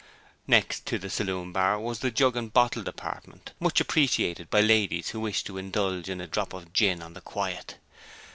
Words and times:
Next 0.47 0.87
to 0.87 0.97
the 0.97 1.11
saloon 1.11 1.51
bar 1.51 1.79
was 1.79 1.99
the 1.99 2.09
jug 2.09 2.35
and 2.35 2.51
bottle 2.51 2.81
department, 2.81 3.51
much 3.59 3.79
appreciated 3.79 4.49
by 4.49 4.59
ladies 4.61 5.09
who 5.09 5.19
wished 5.19 5.45
to 5.45 5.59
indulge 5.59 6.09
in 6.09 6.19
a 6.19 6.25
drop 6.25 6.53
of 6.53 6.73
gin 6.73 7.03
on 7.03 7.13
the 7.13 7.21
quiet. 7.21 7.77